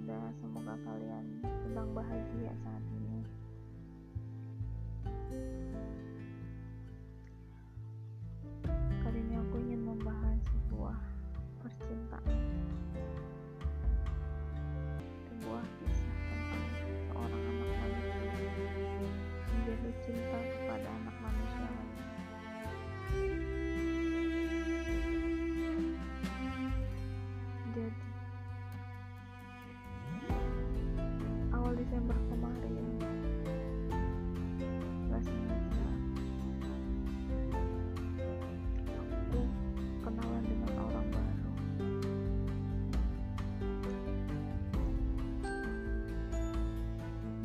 ada. 0.00 0.32
Semoga 0.40 0.74
kalian 0.80 1.24
sedang 1.44 1.92
bahagia 1.92 2.52
saat 2.64 2.84
ini. 2.96 2.99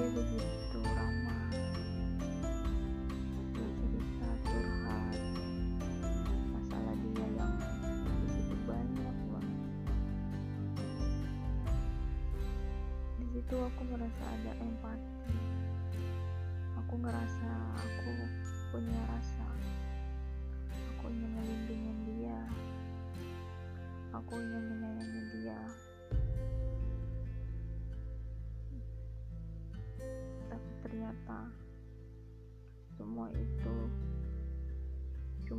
Dia 0.00 0.08
begitu 0.16 0.80
ramah, 0.80 1.52
dia 3.52 3.68
cerita 3.68 4.28
curhat 4.48 5.12
masalah 6.56 6.96
dia 7.04 7.26
yang 7.36 7.52
begitu 8.24 8.56
banyak 8.64 9.16
banget. 9.28 9.68
Di 13.20 13.26
situ 13.28 13.56
aku 13.60 13.82
merasa 13.92 14.24
ada 14.40 14.52
empati. 14.56 15.36
Aku 16.80 16.94
ngerasa 16.96 17.52
aku 17.76 18.12
punya 18.72 19.00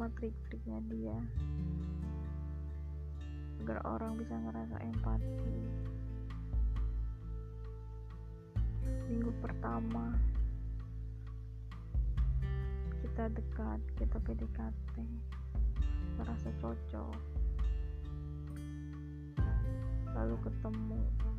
cuma 0.00 0.16
trik-triknya 0.16 0.80
dia 0.88 1.12
agar 3.60 3.84
orang 3.84 4.16
bisa 4.16 4.32
ngerasa 4.32 4.80
empati. 4.80 5.60
Minggu 9.12 9.28
pertama 9.44 10.16
kita 13.04 13.28
dekat, 13.28 13.80
kita 14.00 14.16
PDKT, 14.24 15.04
merasa 16.16 16.48
cocok, 16.64 17.20
lalu. 20.16 20.36
Ketemu. 20.48 21.29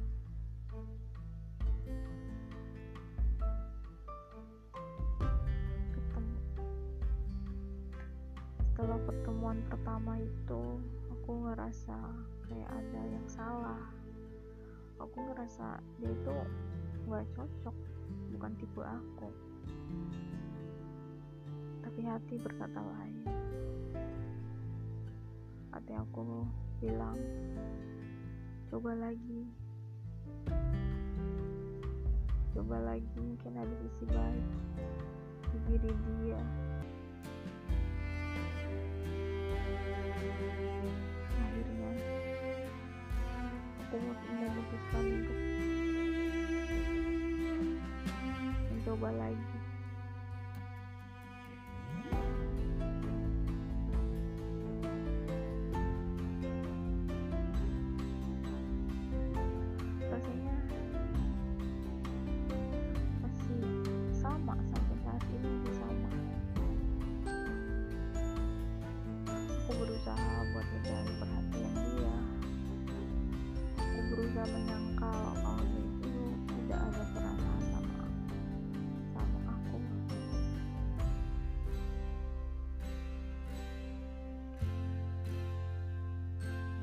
Setelah 8.82 8.98
pertemuan 9.06 9.62
pertama 9.70 10.18
itu, 10.18 10.62
aku 11.14 11.32
ngerasa 11.46 12.02
kayak 12.50 12.66
ada 12.66 13.02
yang 13.14 13.28
salah. 13.30 13.86
Aku 14.98 15.22
ngerasa 15.22 15.78
dia 16.02 16.10
itu 16.10 16.34
gak 17.06 17.30
cocok, 17.38 17.78
bukan 18.34 18.52
tipe 18.58 18.82
aku 18.82 19.30
tapi 21.92 22.08
hati 22.08 22.36
berkata 22.42 22.80
lain. 22.82 23.22
Hati 25.70 25.94
aku 25.94 26.48
bilang, 26.82 27.20
coba 28.72 28.98
lagi, 28.98 29.44
coba 32.58 32.82
lagi, 32.90 33.18
mungkin 33.20 33.54
ada 33.60 33.76
sisi 33.86 34.06
baik 34.08 34.48
di 35.52 35.58
diri 35.68 35.92
dia. 35.92 36.71
Akhirnya, 40.12 41.92
aku 43.80 43.96
memutuskan 44.02 45.06
untuk 45.08 45.40
mencoba 48.72 49.10
lagi. 49.16 49.61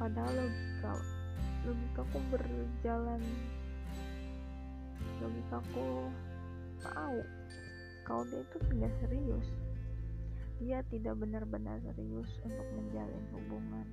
Padahal 0.08 0.40
logika 0.40 0.92
logikaku 1.68 2.18
berjalan. 2.32 3.20
Logikaku 5.20 6.08
tahu 6.80 7.20
kalau 8.08 8.24
dia 8.32 8.40
itu 8.40 8.56
tidak 8.72 8.92
serius. 9.04 9.48
Dia 10.64 10.80
tidak 10.88 11.20
benar-benar 11.20 11.76
serius 11.84 12.32
untuk 12.40 12.64
menjalin 12.72 13.24
hubungan. 13.36 13.84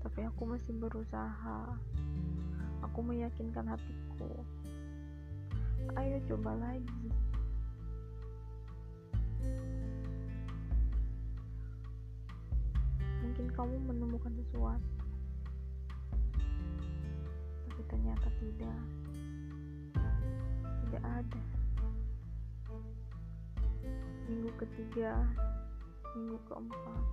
Tapi 0.00 0.20
aku 0.24 0.42
masih 0.48 0.72
berusaha. 0.80 1.76
Aku 2.88 3.04
meyakinkan 3.04 3.68
hatiku. 3.68 4.32
Ayo 5.92 6.16
coba 6.24 6.56
lagi 6.56 7.05
kamu 13.56 13.74
menemukan 13.88 14.32
sesuatu. 14.36 14.96
Tapi 17.64 17.82
ternyata 17.88 18.28
tidak. 18.36 18.80
Tidak 20.86 21.02
ada. 21.02 21.42
Minggu 24.28 24.50
ketiga 24.60 25.24
minggu 26.16 26.40
keempat 26.48 27.04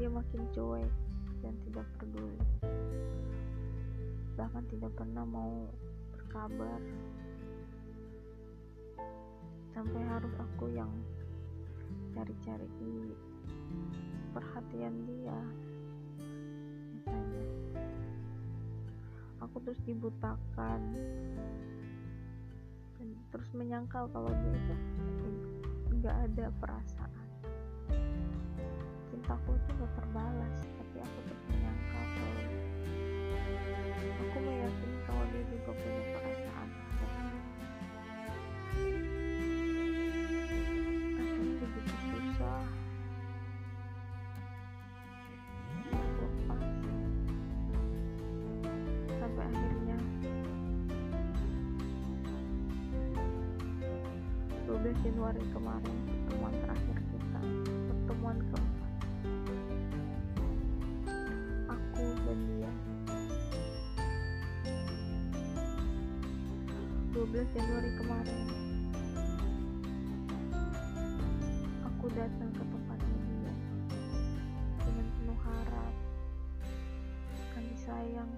dia 0.00 0.08
makin 0.08 0.40
cuek 0.56 0.92
dan 1.44 1.52
tidak 1.68 1.84
peduli. 2.00 2.40
Bahkan 4.40 4.64
tidak 4.72 4.92
pernah 4.96 5.28
mau 5.28 5.68
berkabar. 6.16 6.80
Sampai 9.76 10.00
harus 10.08 10.32
aku 10.40 10.72
yang 10.72 10.88
cari-cari 12.16 12.64
perhatian 14.30 14.94
dia. 15.06 15.40
Misalnya 16.94 17.44
aku 19.42 19.56
terus 19.66 19.80
dibutakan. 19.82 20.80
Dan 23.00 23.08
terus 23.34 23.50
menyangkal 23.56 24.06
kalau 24.14 24.30
dia 24.30 24.54
itu 24.54 24.74
nggak 26.00 26.16
ada 26.30 26.46
perasaan. 26.62 27.28
Cintaku 29.10 29.58
itu 29.58 29.68
nggak 29.74 29.92
terbalas 29.98 30.58
tapi 30.64 30.96
aku 31.02 31.18
terus 31.26 31.44
menyangkal 31.50 32.04
kalau 32.14 32.44
aku 34.20 34.38
meyakini 34.38 34.98
kalau 35.04 35.24
dia 35.34 35.42
juga 35.50 35.70
punya 35.74 36.02
perasaan 36.14 36.68
12 54.70 54.86
Januari 55.02 55.42
kemarin 55.50 55.96
pertemuan 56.06 56.54
terakhir 56.62 56.98
kita 57.10 57.42
pertemuan 57.90 58.38
keempat. 58.38 58.92
Aku 61.74 62.06
dan 62.22 62.38
dia. 62.46 62.72
12 67.18 67.50
Januari 67.50 67.90
kemarin. 67.98 68.46
Aku 71.90 72.06
datang 72.14 72.50
ke 72.54 72.62
tempatnya 72.62 73.18
dia 73.26 73.54
dengan 74.86 75.06
penuh 75.18 75.40
harap 75.50 75.94
akan 77.50 77.62
disayang 77.74 78.30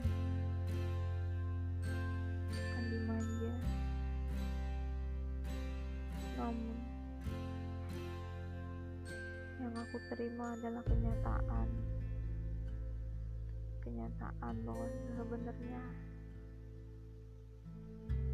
yang 9.73 9.89
aku 9.89 9.97
terima 10.13 10.53
adalah 10.53 10.85
kenyataan. 10.85 11.69
Kenyataan 13.81 14.55
bahwa 14.69 14.85
sebenarnya 15.17 15.81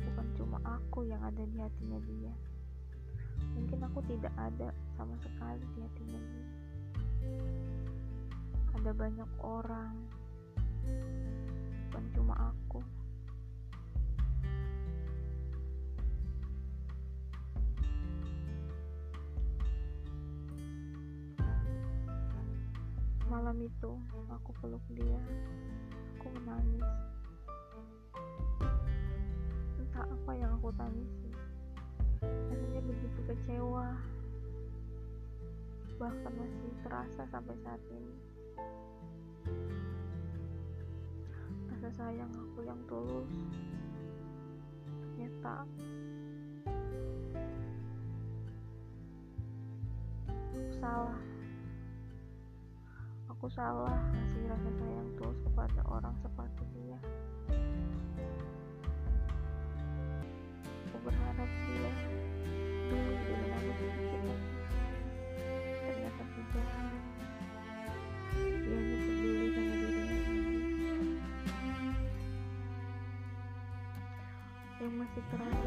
bukan 0.03 0.27
cuma 0.35 0.59
aku 0.67 1.07
yang 1.07 1.23
ada 1.23 1.39
di 1.47 1.63
hatinya 1.63 2.03
dia. 2.11 2.35
Mungkin 3.55 3.79
aku 3.87 4.03
tidak 4.11 4.35
ada 4.35 4.75
sama 4.99 5.15
sekali 5.23 5.63
di 5.63 5.79
hatinya 5.79 6.21
dia. 6.27 6.49
Ada 8.83 8.91
banyak 8.99 9.31
orang 9.39 9.95
bukan 11.87 12.05
cuma 12.19 12.35
aku 12.51 12.83
malam 23.49 23.65
itu 23.65 23.97
aku 24.29 24.53
peluk 24.61 24.85
dia. 24.93 25.17
Aku 26.21 26.29
menangis. 26.37 26.85
Entah 29.81 30.05
apa 30.05 30.33
yang 30.37 30.53
aku 30.61 30.69
tangisi 30.77 31.33
rasanya 32.21 32.81
begitu 32.85 33.21
kecewa. 33.25 33.97
Bahkan 35.97 36.33
masih 36.37 36.77
terasa 36.85 37.25
sampai 37.33 37.57
saat 37.65 37.81
ini. 37.89 38.21
Rasa 41.73 41.89
sayang 42.05 42.29
aku 42.29 42.69
yang 42.69 42.81
tulus. 42.85 43.33
Ternyata 45.17 45.65
aku 50.45 50.61
salah 50.77 51.28
aku 53.39 53.47
salah 53.55 53.95
ngasih 54.11 54.51
rasa 54.51 54.71
sayang 54.83 55.11
tulus 55.15 55.39
kepada 55.47 55.81
orang 55.87 56.11
seperti 56.27 56.67
dia 56.75 56.99
aku 60.91 60.99
berharap 61.07 61.47
dia 61.47 62.19
dulu 62.89 63.15
dengan 63.21 63.51
aku 63.53 63.71
sedikit 63.79 64.21
lagi. 64.27 64.51
Ternyata 65.87 66.23
tidak. 66.35 66.69
Dia 68.39 68.75
hanya 68.75 68.97
peduli 69.07 69.47
sama 69.53 69.75
dirinya 69.77 70.19
sendiri. 70.25 71.09
Yang 74.79 74.93
masih 74.95 75.23
terasa 75.31 75.58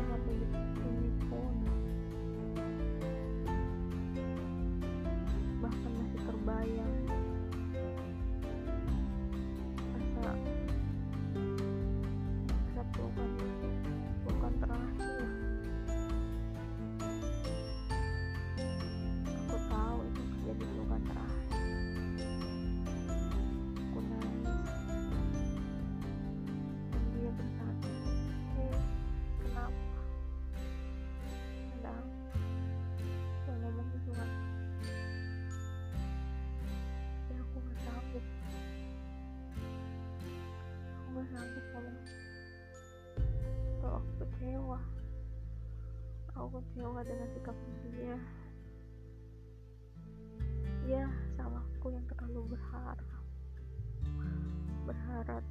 ngomong 41.70 42.00
kalau 43.82 43.98
aku 43.98 44.12
kecewa. 44.26 44.80
Aku 46.32 46.48
kecewa 46.62 47.00
dengan 47.06 47.28
sikap 47.34 47.58
dia. 47.86 48.18
Ya 50.86 51.06
salahku 51.38 51.88
yang 51.94 52.06
terlalu 52.10 52.58
berharap. 52.58 53.00
Berharap 54.86 55.44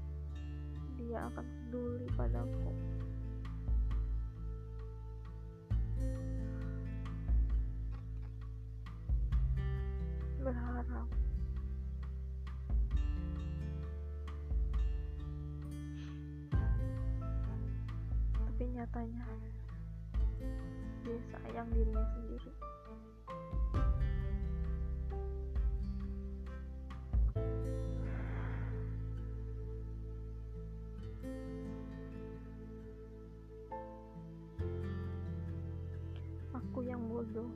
dia 0.99 1.19
akan 1.31 1.47
peduli 1.47 2.07
padaku. 2.15 2.73
Berharap 10.41 11.20
tapi 18.61 18.77
nyatanya 18.77 19.25
dia 21.01 21.17
sayang 21.33 21.65
dirinya 21.73 22.05
sendiri. 22.12 22.53
Aku 36.52 36.85
yang 36.85 37.00
bodoh 37.09 37.49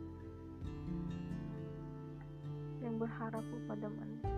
yang 2.80 2.96
berharap 2.96 3.44
kepada 3.44 3.92
manusia 3.92 4.32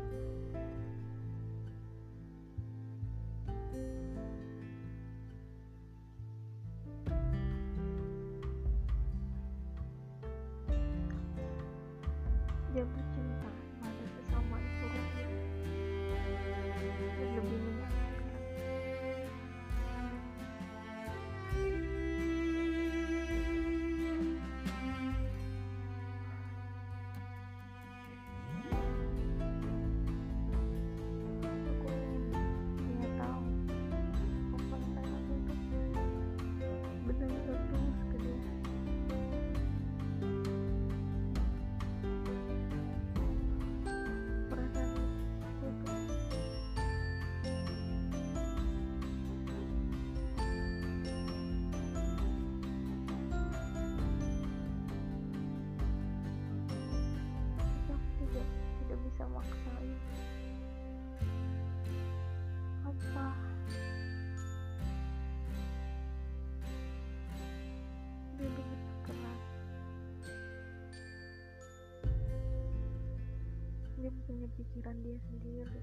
pikiran 74.56 74.96
dia 75.04 75.16
sendiri. 75.28 75.80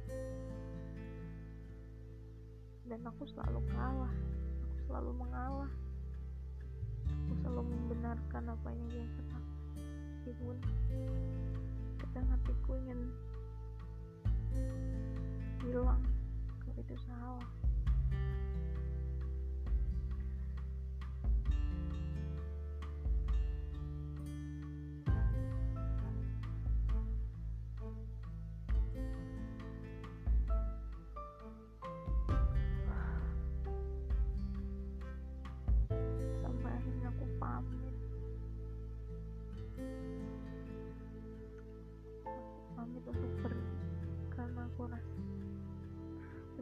Dan 2.89 2.99
aku 3.07 3.23
selalu 3.29 3.61
kalah 3.71 4.11
aku 4.73 4.79
selalu 4.89 5.11
mengalah. 5.15 5.71
Aku 7.07 7.33
selalu 7.45 7.63
membenarkan 7.69 8.43
apa 8.49 8.67
yang 8.73 8.85
dia 8.89 9.05
katakan. 9.05 9.43
Meskipun 10.11 10.57
kadang 12.01 12.27
hatiku 12.33 12.71
ingin 12.83 12.99
bilang 15.63 16.01
kalau 16.61 16.81
itu 16.83 16.95
salah 17.07 17.47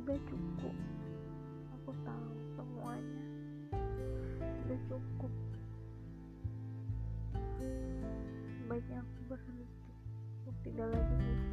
udah 0.01 0.17
cukup. 0.25 0.75
Aku 1.77 1.91
tahu 2.01 2.29
semuanya. 2.57 3.23
Udah 4.65 4.79
cukup. 4.89 5.33
Sebaiknya 8.57 9.05
aku 9.05 9.19
berhenti 9.29 9.93
untuk 10.41 10.57
tidak 10.65 10.87
lagi 10.89 11.13
mengejar 11.21 11.50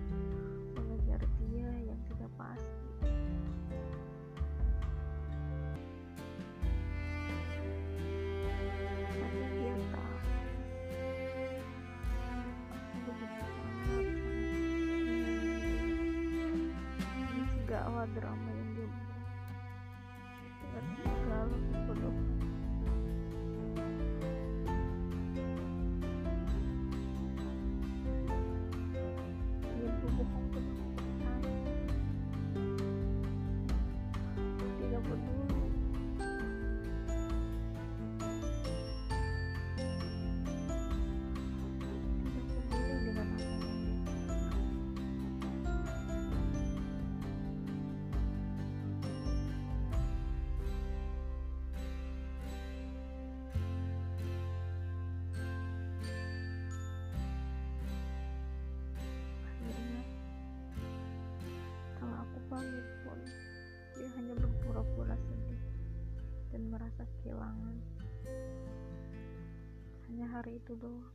hanya 70.08 70.26
hari 70.34 70.58
itu 70.58 70.72
doang. 70.80 71.14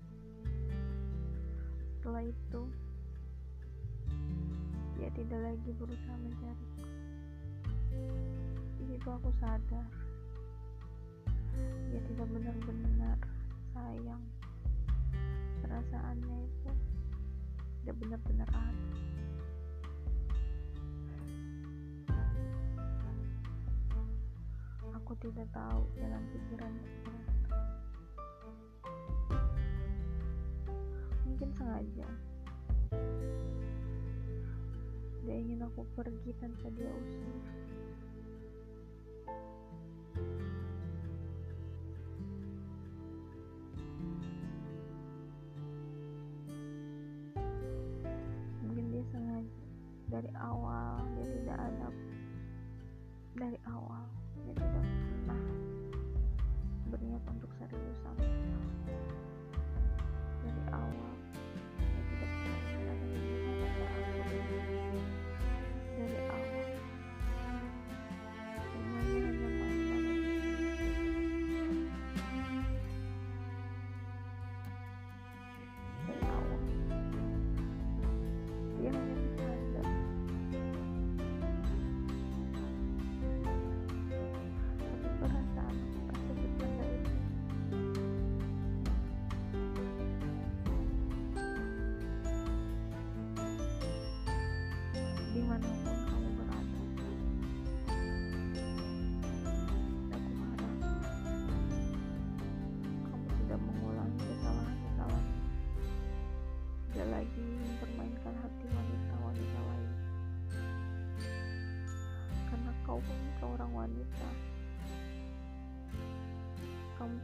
Setelah 2.00 2.24
itu 2.24 2.62
dia 4.96 5.10
tidak 5.18 5.40
lagi 5.44 5.70
berusaha 5.76 6.16
mencariku 6.22 6.86
di 8.80 8.84
situ 8.90 9.08
aku 9.08 9.30
sadar. 9.40 9.88
Dia 11.92 12.02
tidak 12.10 12.28
benar-benar 12.32 13.18
sayang 13.72 14.24
perasaannya 15.62 16.38
itu. 16.44 16.72
Tidak 17.84 17.96
benar-benar 18.00 18.50
ada 18.52 18.94
aku 25.04 25.20
tidak 25.20 25.52
tahu 25.52 25.84
jalan 26.00 26.24
pikirannya 26.32 26.92
mungkin 31.28 31.50
sengaja. 31.60 32.08
Dia 35.28 35.36
ingin 35.44 35.60
aku 35.68 35.84
pergi 35.92 36.32
tanpa 36.40 36.72
dia 36.72 36.88
usir. 36.88 37.36
Mungkin 48.64 48.86
dia 48.88 49.04
sengaja. 49.12 49.60
Dari 50.08 50.32
awal 50.40 50.73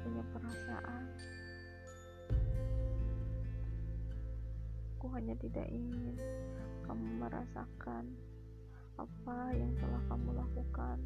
punya 0.04 0.24
perasaan. 0.34 1.04
Aku 5.00 5.08
hanya 5.16 5.36
tidak 5.40 5.68
ingin 5.72 6.20
kamu 6.84 7.08
merasakan 7.24 8.04
apa 9.00 9.38
yang 9.56 9.72
telah 9.80 10.02
kamu 10.12 10.30
lakukan. 10.36 10.98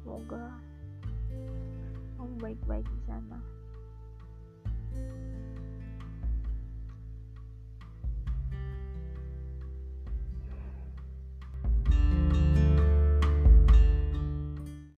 Semoga 0.00 0.58
kamu 2.18 2.32
baik-baik 2.42 2.86
di 2.88 3.00
sana 3.06 3.38